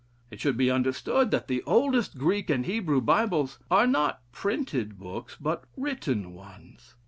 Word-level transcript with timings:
It 0.31 0.39
should 0.39 0.57
be 0.57 0.71
understood, 0.71 1.29
that 1.29 1.47
the 1.47 1.61
oldest 1.67 2.17
Greek 2.17 2.49
and 2.49 2.65
Hebrew 2.65 3.01
Bibles 3.01 3.59
are 3.69 3.85
not 3.85 4.19
printed 4.31 4.97
books, 4.97 5.37
but 5.39 5.65
written 5.77 6.33
ones. 6.33 6.95